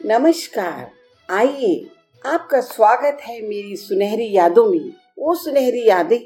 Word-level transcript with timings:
नमस्कार, 0.00 0.90
आइए 1.28 1.90
आपका 2.26 2.60
स्वागत 2.60 3.18
है 3.22 3.40
मेरी 3.40 3.76
सुनहरी 3.76 4.30
यादों 4.32 4.66
में। 4.66 4.92
वो 5.18 5.34
सुनहरी 5.34 5.88
यादें 5.88 6.18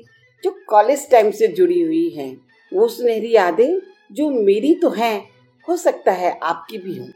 जो 0.44 0.50
कॉलेज 0.68 1.10
टाइम 1.10 1.30
से 1.30 1.48
जुड़ी 1.48 1.80
हुई 1.80 2.08
हैं। 2.08 2.40
वो 2.72 2.88
सुनहरी 2.88 3.34
यादें 3.34 3.80
जो 4.12 4.30
मेरी 4.30 4.74
तो 4.74 4.90
हैं, 4.90 5.30
हो 5.68 5.76
सकता 5.76 6.12
है 6.12 6.38
आपकी 6.42 6.78
भी 6.78 6.98
हो। 6.98 7.06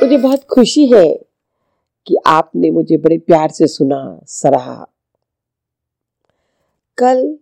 मुझे 0.00 0.16
बहुत 0.16 0.44
खुशी 0.44 0.86
है 0.86 1.06
कि 2.06 2.16
आपने 2.26 2.70
मुझे 2.70 2.96
बड़े 2.96 3.18
प्यार 3.18 3.50
से 3.50 3.66
सुना, 3.66 4.20
सराहा। 4.26 4.86
कल 6.98 7.38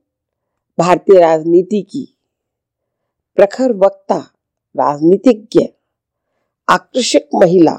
भारतीय 0.79 1.21
राजनीति 1.21 1.83
की 1.83 2.16
प्रखर 3.37 3.73
वक्ता, 3.73 4.17
राजनीतिज्ञ, 4.75 5.61
आकर्षक 6.69 7.29
महिला, 7.35 7.77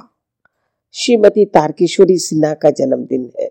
श्रीमती 0.96 1.46
तारकेश्वरी 1.46 2.18
सिन्हा 2.18 2.54
का 2.54 2.70
जन्मदिन 2.70 3.32
है। 3.40 3.50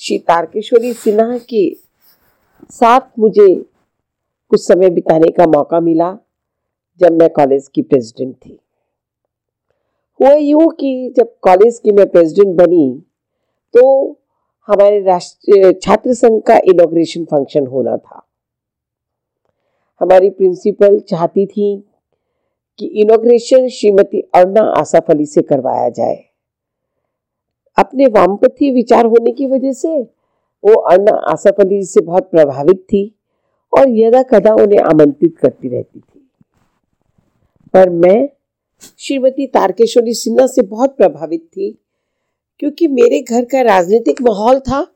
श्री 0.00 0.18
तारकेश्वरी 0.18 0.92
सिन्हा 0.92 1.38
के 1.38 1.76
साथ 2.70 3.18
मुझे 3.18 3.54
कुछ 4.50 4.60
समय 4.60 4.90
बिताने 4.90 5.30
का 5.32 5.46
मौका 5.46 5.80
मिला 5.80 6.10
जब 7.00 7.12
मैं 7.12 7.28
कॉलेज 7.30 7.68
की 7.68 7.82
प्रेसिडेंट 7.82 8.34
थी। 8.36 8.58
हुआ 10.20 10.34
यूँ 10.34 10.68
कि 10.70 11.14
जब 11.16 11.34
कॉलेज 11.42 11.78
की 11.78 11.92
मैं 11.92 12.06
प्रेसिडेंट 12.06 12.56
बनी 12.56 13.02
तो 13.74 14.10
हमारे 14.68 15.00
राष्ट्रीय 15.02 15.72
छात्र 15.72 16.14
संघ 16.14 16.42
का 16.42 16.56
इनोग्रेशन 16.64 17.24
फ़ंक्शन 17.24 17.66
होना 17.66 17.96
था। 17.96 18.26
हमारी 20.04 20.30
प्रिंसिपल 20.30 20.98
चाहती 21.00 21.46
थी 21.46 21.68
कि 22.78 22.86
इनोग्रेशन 23.02 23.68
श्रीमती 23.68 24.20
अरुणा 24.34 24.62
आसाफ 24.80 25.10
अली 25.10 25.26
से 25.26 25.42
करवाया 25.42 25.88
जाए। 25.90 26.16
अपने 27.78 28.06
वामपंथी 28.08 28.70
विचार 28.70 29.06
होने 29.06 29.32
की 29.32 29.46
वजह 29.46 29.72
से 29.72 30.00
वो 30.64 30.74
अरुणा 30.90 31.16
आसाफ 31.30 31.60
अली 31.60 31.82
से 31.84 32.00
बहुत 32.02 32.30
प्रभावित 32.30 32.82
थी 32.84 33.02
और 33.72 33.88
यदा 33.90 34.22
कदा 34.24 34.54
उन्हें 34.54 34.80
आमंत्रित 34.82 35.36
करती 35.38 35.68
रहती 35.68 36.00
थी। 36.00 36.20
पर 37.74 37.90
मैं 37.90 38.28
श्रीमती 38.98 39.46
तारकेश्वरी 39.48 40.14
सिन्हा 40.14 40.46
से 40.46 40.62
बहुत 40.64 40.96
प्रभावित 40.96 41.46
थी, 41.46 41.70
क्योंकि 42.62 42.88
मेरे 42.90 43.20
घर 43.22 43.44
का 43.44 43.60
राजनीतिक 43.64 44.22
माहौल 44.22 44.60
था 44.60 44.86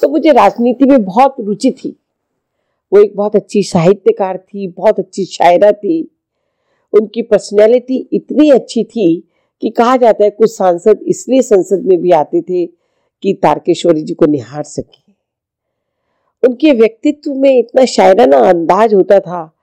तो 0.00 0.08
मुझे 0.08 0.32
राजनीति 0.32 0.84
में 0.84 1.02
बहुत 1.04 1.36
रुचि 1.40 1.70
थी। 1.74 1.96
वो 2.92 3.00
एक 3.00 3.16
बहुत 3.16 3.36
अच्छी 3.36 3.62
साहित्यकार 3.62 4.38
थी, 4.38 4.68
बहुत 4.68 4.98
अच्छी 4.98 5.24
शायरा 5.24 5.72
थी। 5.72 6.10
उनकी 6.92 7.22
पर्सनैलिटी 7.22 8.08
इतनी 8.12 8.50
अच्छी 8.50 8.84
थी 8.84 9.28
कि 9.60 9.70
कहा 9.70 9.96
जाता 9.96 10.24
है 10.24 10.30
कुछ 10.30 10.50
सांसद 10.50 11.00
इसलिए 11.02 11.42
संसद 11.42 11.82
में 11.82 12.00
भी 12.00 12.10
आते 12.10 12.42
थे 12.42 12.66
कि 13.22 13.40
तारकेश्वरी 13.42 14.02
जी 14.02 14.14
को 14.14 14.26
निहार 14.26 14.62
सके। 14.62 15.12
उनके 16.48 16.72
व्यक्तित्व 16.72 17.34
में 17.34 17.58
इतना 17.58 17.84
शायराना 17.84 18.36
अंदाज 18.36 18.94
होता 18.94 19.20
था 19.20 19.56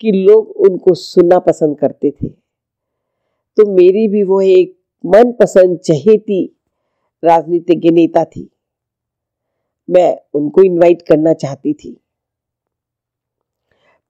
कि 0.00 0.12
लोग 0.12 0.50
उनको 0.50 0.94
सुनना 0.94 1.38
पसंद 1.38 1.78
करते 1.78 2.10
थे। 2.10 2.28
तो 3.56 3.70
मेरी 3.70 4.08
भी 4.08 4.22
वो 4.22 4.40
एक 4.40 4.78
मनपसंद 5.06 5.78
चहेती 5.78 6.56
राजनीतिज्ञ 7.24 7.90
नेता 7.90 8.24
थी। 8.24 8.50
मैं 9.90 10.18
उनको 10.34 10.62
इनवाइट 10.62 11.02
करना 11.02 11.32
चाहती 11.32 11.72
थी। 11.72 11.99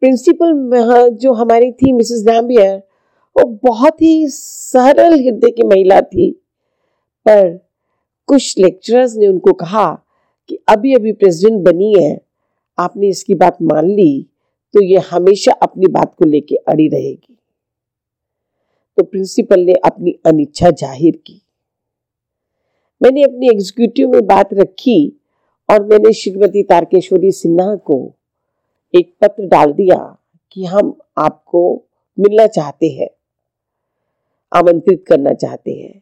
प्रिंसिपल 0.02 0.52
जो 1.14 1.32
हमारी 1.34 1.70
थी, 1.72 1.92
मिसेस 1.92 2.24
डाम्बियर 2.26 2.76
वो 3.36 3.44
बहुत 3.64 4.02
ही 4.02 4.26
सरल 4.28 5.14
हृदय 5.16 5.50
की 5.50 5.66
महिला 5.66 6.00
थी। 6.02 6.30
पर 7.26 7.56
कुछ 8.28 8.54
लेक्चरर्स 8.58 9.16
ने 9.16 9.26
उनको 9.26 9.52
कहा 9.54 9.88
कि 10.50 10.58
अभी 10.68 10.94
अभी 10.94 11.12
प्रेसिडेंट 11.14 11.62
बनी 11.64 11.92
है, 11.94 12.20
आपने 12.78 13.08
इसकी 13.08 13.34
बात 13.36 13.56
मान 13.62 13.86
ली 13.86 14.26
तो 14.74 14.82
ये 14.82 14.98
हमेशा 15.10 15.52
अपनी 15.62 15.86
बात 15.88 16.14
को 16.14 16.24
लेके 16.26 16.56
अड़ी 16.56 16.88
रहेगी। 16.88 17.36
तो 18.98 19.04
प्रिंसिपल 19.04 19.60
ने 19.60 19.74
अपनी 19.84 20.14
अनिच्छा 20.26 20.70
ज़ाहिर 20.72 21.16
की। 21.16 21.40
मैंने 23.00 23.22
अपनी 23.22 23.48
एग्जीक्यूटिव 23.48 24.08
में 24.10 24.26
बात 24.26 24.54
रखी 24.54 25.12
और 25.68 25.84
मैंने 25.84 26.12
श्रीमती 26.12 26.62
तारकेश्वरी 26.64 27.30
सिन्हा 27.32 27.74
को 27.76 27.98
एक 28.94 29.12
पत्र 29.20 29.46
डाल 29.48 29.72
दिया 29.72 29.96
कि 30.52 30.64
हम 30.64 30.94
आपको 31.18 31.62
मिलना 32.18 32.46
चाहते 32.48 32.88
हैं, 32.90 33.08
आमंत्रित 34.52 35.04
करना 35.08 35.32
चाहते 35.34 35.72
हैं, 35.72 36.00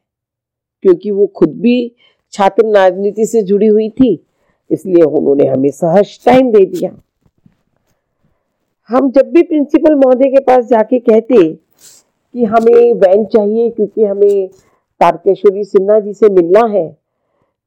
क्योंकि 0.84 1.10
वो 1.10 1.26
खुद 1.26 1.58
भी 1.60 1.92
छात्र 2.32 2.66
राजनीति 2.68 3.26
से 3.26 3.42
जुड़ी 3.42 3.66
हुई 3.66 3.88
थी, 3.90 4.12
इसलिए 4.70 5.02
उन्होंने 5.02 5.46
हमें 5.46 5.70
सहज 5.72 6.18
टाइम 6.24 6.50
दे 6.52 6.64
दिया। 6.66 6.90
हम 8.90 9.10
जब 9.10 9.30
भी 9.32 9.42
प्रिंसिपल 9.42 9.94
महोदय 9.94 10.30
के 10.30 10.40
पास 10.42 10.64
जाके 10.66 10.98
कहते 11.00 11.42
कि 11.54 12.44
हमें 12.44 12.92
वैन 12.96 13.24
चाहिए 13.26 13.70
क्योंकि 13.70 14.04
हमें 14.04 14.48
तारकेश्वरी 15.00 15.64
सिन्हा 15.64 15.98
जी 16.00 16.14
से 16.14 16.28
मिलना 16.30 16.66
है 16.68 16.88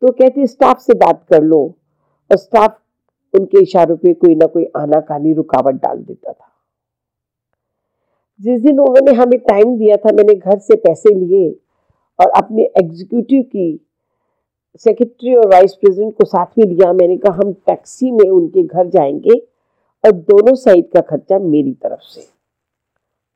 तो 0.01 0.11
कहते, 0.11 0.47
स्टाफ 0.47 0.79
से 0.79 0.93
बात 0.95 1.25
कर 1.29 1.43
लो 1.43 1.59
और 2.29 2.37
स्टाफ 2.37 2.79
उनके 3.39 3.61
इशारों 3.63 3.97
पे 3.97 4.13
कोई 4.13 4.35
ना 4.35 4.45
कोई 4.45 4.65
आनाकानी, 4.77 5.33
रुकावट 5.33 5.75
डाल 5.75 5.97
देता 5.97 6.31
था। 6.31 6.47
जिस 8.41 8.61
दिन 8.61 8.79
उन्होंने 8.79 9.11
हमें 9.11 9.39
टाइम 9.39 9.77
दिया 9.77 9.95
था, 9.97 10.11
मैंने 10.11 10.35
घर 10.35 10.59
से 10.59 10.75
पैसे 10.75 11.15
लिए 11.15 11.55
और 12.19 12.29
अपने 12.29 12.63
एग्जीक्यूटिव 12.63 13.41
की 13.41 13.87
सेक्रेटरी 14.79 15.35
और 15.35 15.47
वाइस 15.47 15.73
प्रेसिडेंट 15.73 16.17
को 16.17 16.25
साथ 16.25 16.45
में 16.59 16.65
लिया, 16.65 16.93
मैंने 16.93 17.17
कहा, 17.17 17.33
हम 17.33 17.53
टैक्सी 17.53 18.11
में 18.11 18.29
उनके 18.29 18.63
घर 18.63 18.87
जाएँगे 18.87 19.39
और 20.03 20.11
दोनों 20.11 20.55
साइड 20.55 20.91
का 20.91 21.01
खर्चा 21.01 21.39
मेरी 21.39 21.73
तरफ़ 21.73 22.01
से। 22.01 22.21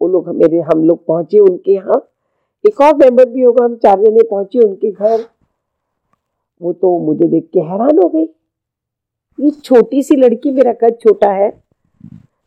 वो 0.02 0.08
लोग 0.08 0.30
मेरे, 0.30 0.60
हम 0.60 0.84
लोग 0.84 1.06
पहुँचे 1.06 1.40
उनके 1.40 1.72
यहाँ। 1.72 2.10
एक 2.68 2.82
और 2.82 2.96
मेंबर 2.96 3.30
भी 3.30 3.42
होगा, 3.42 3.66
हम 3.66 3.76
चार 3.76 4.00
जने 4.00 4.24
पहुँचे 4.24 4.60
उनके 4.60 4.92
घर। 4.92 5.26
वो 6.62 6.74
तो 6.74 7.00
मुझे 7.00 7.28
देख 7.28 7.50
के 7.54 7.60
हैरान 7.60 7.98
हो 7.98 8.10
गई 8.10 8.26
ये 9.40 9.50
छोटी 9.52 10.02
सी 10.04 10.16
लड़की 10.16 10.52
मेरा 10.52 10.74
कद 10.74 10.98
छोटा 11.02 11.32
है। 11.32 11.48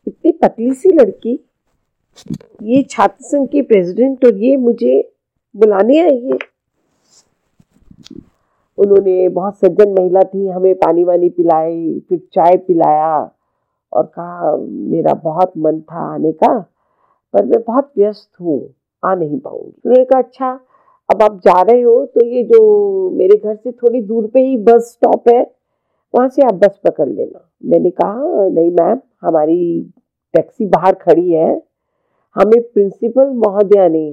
इतनी 0.06 0.30
पतली 0.32 0.72
सी 0.74 0.90
लड़की। 0.90 1.38
ये 2.62 2.82
छात्र 2.90 3.24
संघ 3.24 3.48
की 3.48 3.62
प्रेसिडेंट 3.62 4.24
और 4.24 4.36
ये 4.36 4.56
मुझे 4.56 5.00
बुलाने 5.54 5.98
आई 6.00 6.18
है। 6.20 6.38
उन्होंने 8.78 9.28
बहुत 9.28 9.58
सज्जन 9.58 9.92
महिला 9.92 10.22
थी, 10.22 10.46
हमें 10.48 10.74
पानी 10.76 11.04
वानी 11.04 11.28
पिलाई, 11.28 12.00
फिर 12.08 12.18
चाय 12.32 12.56
पिलाया 12.56 13.16
और 13.92 14.06
कहा, 14.06 14.56
मेरा 14.56 15.14
बहुत 15.14 15.52
मन 15.58 15.80
था 15.82 16.14
आने 16.14 16.32
का, 16.32 16.58
पर 17.34 17.44
मैं 17.44 17.62
बहुत 17.62 17.92
व्यस्त 17.98 18.30
हूँ, 18.40 18.74
आ 19.02 19.14
नहीं 19.14 19.38
पाऊँगी। 19.38 19.72
उन्होंने 19.84 20.04
कहा 20.04 20.18
अच्छा 20.18 20.58
अब 21.08 21.22
आप 21.22 21.38
जा 21.38 21.60
रहे 21.62 21.82
हो 21.82 22.04
तो 22.06 22.24
ये 22.26 22.42
जो 22.44 23.10
मेरे 23.10 23.36
घर 23.36 23.54
से 23.54 23.72
थोड़ी 23.72 24.00
दूर 24.02 24.26
पे 24.26 24.40
ही 24.40 24.56
बस 24.56 24.90
स्टॉप 24.92 25.28
है 25.28 25.42
वहाँ 26.14 26.28
से 26.28 26.42
आप 26.42 26.54
बस 26.54 26.78
पकड़ 26.84 27.08
लेना। 27.08 27.48
मैंने 27.64 27.90
कहा, 27.90 28.48
नहीं 28.48 28.70
मैम, 28.70 28.98
हमारी 29.22 29.92
टैक्सी 30.34 30.66
बाहर 30.66 30.94
खड़ी 30.94 31.30
है। 31.30 31.50
हमें 32.36 32.60
प्रिंसिपल 32.62 33.30
महोदया 33.36 33.88
ने, 33.88 34.08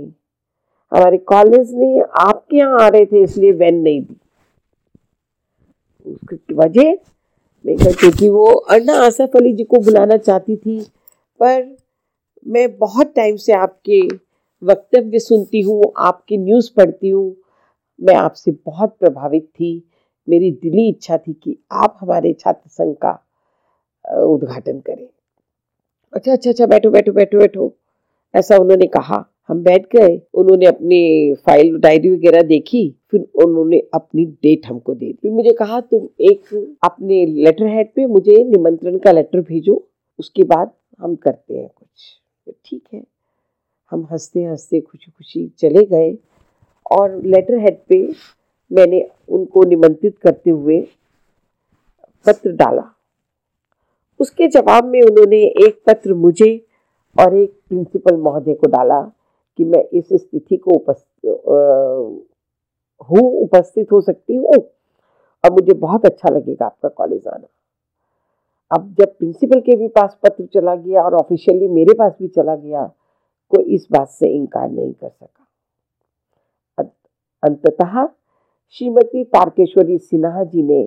हमारे 0.92 1.18
कॉलेज 1.18 1.74
ने 1.74 2.00
आपके 2.22 2.58
यहाँ 2.58 2.82
आ 2.82 2.88
रहे 2.88 3.06
थे, 3.06 3.24
इसलिए 3.24 3.52
वैन 3.52 3.76
नहीं 3.76 4.02
दी। 4.02 4.18
उसकी 6.06 6.54
वजह, 6.54 6.92
मैं 7.66 7.94
क्योंकि 7.94 8.30
वो 8.30 8.46
अन्ना 8.46 8.94
आसफ 9.06 9.36
अली 9.36 9.54
जी 9.54 9.64
को 9.64 9.80
बुलाना 9.80 10.18
चाहती 10.18 10.56
थी, 10.56 10.80
पर 11.40 11.76
मैं 12.46 12.78
बहुत 12.78 13.14
टाइम 13.16 13.36
से 13.36 13.54
आपके 13.54 14.02
वक्तव्य 14.62 15.20
सुनती 15.20 15.62
हूँ, 15.62 15.82
आपकी 15.98 16.38
न्यूज़ 16.38 16.72
पढ़ती 16.78 17.10
हूँ। 17.10 17.36
मैं 18.00 18.16
आपसे 18.16 18.52
बहुत 18.66 18.96
प्रभावित 19.00 19.46
थी। 19.46 19.84
मेरी 20.30 20.52
दिली 20.52 20.90
इच्छा 20.90 21.18
थी 21.18 21.34
कि 21.34 21.58
आप 21.72 21.98
हमारे 22.02 22.34
छात्र 22.34 22.70
संघ 22.70 22.96
का 23.06 23.12
उद्घाटन 24.26 24.80
करें। 24.80 25.08
अच्छा 26.14 26.32
अच्छा 26.32 26.50
अच्छा 26.50 26.66
बैठो 26.66 26.90
बैठो 26.90 27.12
बैठो 27.12 27.38
बैठो। 27.38 27.74
ऐसा 28.34 28.58
उन्होंने 28.58 28.88
कहा। 28.88 29.26
हम 29.48 29.64
बैठ 29.64 29.86
गए। 29.96 30.22
उन्होंने 30.34 30.66
अपनी 30.66 31.34
फ़ाइल, 31.34 31.78
डायरी 31.78 32.12
वगैरह 32.12 32.42
देखी। 32.42 32.96
फिर 33.12 33.22
उन्होंने 33.46 33.82
अपनी 33.94 34.26
डेट 34.26 34.66
हमको 34.66 34.94
दे 34.96 35.06
दी। 35.06 35.18
फिर 35.22 35.32
मुझे 35.32 35.54
कहा, 35.54 35.80
तुम 35.82 36.08
एक 36.22 36.76
अपने 36.84 37.26
लेटर 37.26 37.68
हेड 37.68 37.92
पे 37.96 38.06
मुझे 38.06 38.44
निमंत्रण 38.44 38.98
का 38.98 39.12
लेटर 39.12 39.42
भेजो। 39.42 39.88
उसके 40.20 40.44
बाद 40.44 40.72
हम 41.02 41.16
करते 41.16 41.58
हैं 41.58 41.70
कुछ। 41.76 42.56
ठीक 42.66 42.84
है। 42.94 43.04
हम 43.92 44.08
हँसते 44.12 44.44
हँसते 44.44 44.80
खुशी 44.82 45.12
खुशी 45.12 45.48
चले 45.60 45.86
गए। 45.86 46.18
और 46.92 47.22
लेटर 47.26 47.58
हेड 47.58 47.78
पे 47.90 48.02
मैंने 48.72 49.02
उनको 49.30 49.64
निमंत्रित 49.64 50.18
करते 50.18 50.50
हुए 50.50 50.80
पत्र 52.26 52.52
डाला। 52.54 52.92
उसके 54.20 54.48
जवाब 54.48 54.86
में 54.86 55.02
उन्होंने 55.02 55.38
एक 55.66 55.82
पत्र 55.88 56.14
मुझे 56.16 56.56
और 57.16 57.36
एक 57.36 57.52
प्रिंसिपल 57.70 58.18
महोदय 58.18 58.54
को 58.54 58.68
डाला 58.68 59.02
कि 59.60 59.66
मैं 59.66 59.84
इस 59.90 60.08
स्थिति 60.14 60.58
को 60.58 60.72
उपस्थित 60.72 61.26
हूँ, 63.10 63.42
उपस्थित 63.42 63.92
हो 63.92 64.02
सकती 64.02 64.36
हूँ। 64.36 64.46
और 65.44 65.52
मुझे 65.52 65.74
बहुत 65.76 66.06
अच्छा 66.06 66.30
लगेगा 66.30 66.66
आपका 66.66 66.90
कॉलेज 66.90 67.28
आना। 67.28 67.48
अब 68.72 68.94
जब 69.00 69.18
प्रिंसिपल 69.18 69.60
के 69.62 69.76
भी 69.76 69.88
पास 69.88 70.18
पत्र 70.24 70.46
चला 70.54 70.76
गया 70.76 71.02
और 71.02 71.14
ऑफिशियली 71.16 71.68
मेरे 71.68 71.94
पास 71.94 72.14
भी 72.20 72.28
चला 72.28 72.56
गया, 72.56 72.86
कोई 73.52 73.64
इस 73.76 73.88
बात 73.92 74.10
से 74.10 74.28
इनकार 74.28 74.70
नहीं 74.70 74.94
कर 74.94 75.10
सका। 75.10 75.44
अंततः 77.44 78.08
श्रीमती 78.74 79.24
तारकेश्वरी 79.26 79.98
सिन्हा 79.98 80.44
जी 80.44 80.64
ने 80.64 80.82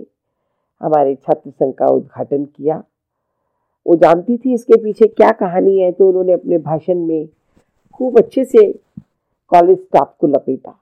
हमारे 0.80 1.14
छात्र 1.16 1.50
संघ 1.50 1.72
का 1.75 1.86
उद्घाटन 1.86 2.44
किया। 2.46 2.76
वो 3.86 3.94
जानती 3.96 4.36
थी 4.38 4.54
इसके 4.54 4.76
पीछे 4.82 5.06
क्या 5.08 5.30
कहानी 5.38 5.78
है 5.80 5.90
तो 5.92 6.08
उन्होंने 6.08 6.32
अपने 6.32 6.58
भाषण 6.60 6.98
में 7.06 7.28
खूब 7.92 8.19
अच्छे 8.19 8.44
से 8.44 8.66
कॉलेज 9.52 9.78
स्टाफ 9.78 10.14
को 10.20 10.26
लपेटा 10.26 10.78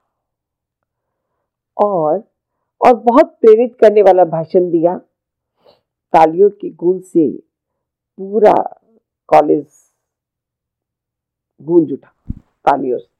और 1.77 2.23
और 2.81 2.93
बहुत 2.95 3.37
प्रेरित 3.41 3.77
करने 3.81 4.01
वाला 4.01 4.25
भाषण 4.27 4.69
दिया। 4.71 4.97
तालियों 6.13 6.49
की 6.51 6.69
गूंज 6.71 7.03
से 7.03 7.29
पूरा 8.17 8.53
कॉलेज 9.29 9.65
गूंज 11.61 11.91
उठा, 11.93 12.11
तालियों 12.65 12.97
से। 12.99 13.16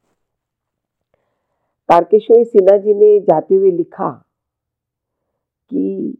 तारकेश्वरी 1.88 2.44
सिन्हा 2.44 2.76
जी 2.78 2.94
ने 2.94 3.18
जाते 3.20 3.54
हुए 3.54 3.70
लिखा 3.72 4.10
कि 5.70 6.16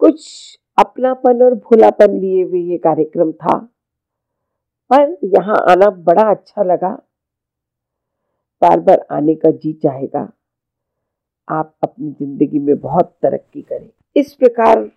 कुछ 0.00 0.58
अपनापन 0.78 1.42
और 1.42 1.54
भोलापन 1.56 2.18
लिए 2.20 2.42
हुए 2.42 2.60
ये 2.60 2.78
कार्यक्रम 2.78 3.32
था, 3.32 3.56
पर 4.90 5.16
यहाँ 5.26 5.56
आना 5.70 5.90
बड़ा 6.02 6.30
अच्छा 6.30 6.62
लगा। 6.62 6.90
बार 8.62 8.80
बार 8.80 9.04
आने 9.10 9.34
का 9.34 9.50
जी 9.52 9.72
चाहेगा। 9.74 10.28
आप 11.48 11.74
अपनी 11.82 12.10
ज़िंदगी 12.10 12.58
में 12.58 12.78
बहुत 12.80 13.14
तरक्की 13.22 13.62
करें। 13.62 13.88
इस 14.16 14.32
प्रकार 14.34 14.90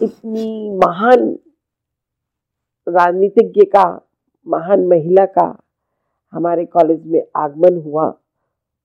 इतनी 0.00 0.70
महान 0.76 1.28
राजनीतिज्ञ 2.86 3.64
का, 3.66 3.84
महान 4.46 4.86
महिला 4.86 5.24
का 5.28 5.46
हमारे 6.32 6.64
कॉलेज 6.64 7.06
में 7.06 7.22
आगमन 7.36 7.76
हुआ। 7.76 8.14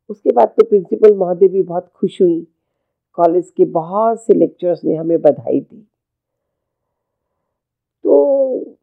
उसके 0.09 0.31
बाद 0.31 0.47
तो 0.47 0.65
प्रिंसिपल 0.65 1.13
महोदय 1.13 1.47
भी 1.47 1.63
बहुत 1.63 1.91
खुश 1.95 2.21
हुई। 2.21 2.47
कॉलेज 3.13 3.49
के 3.57 3.65
बहुत 3.65 4.21
से 4.21 4.33
लेक्चरर्स 4.33 4.83
ने 4.83 4.95
हमें 4.95 5.21
बधाई 5.21 5.59
दी। 5.59 5.87
तो 8.03 8.75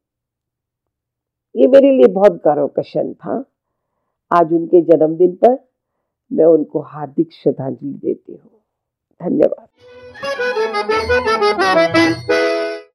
ये 1.56 1.66
मेरे 1.66 1.90
लिए 1.90 2.06
बहुत 2.06 2.32
गौरव 2.32 2.68
का 2.68 2.82
क्षण 2.82 3.12
था। 3.12 3.44
आज 4.30 4.52
उनके 4.52 4.80
जन्मदिन 4.80 5.32
पर 5.34 5.58
मैं 6.32 6.44
उनको 6.44 6.80
हार्दिक 6.80 7.32
श्रद्धांजलि 7.32 7.92
देती 7.92 8.32
हूँ। 8.32 8.50
धन्यवाद। 9.20 9.68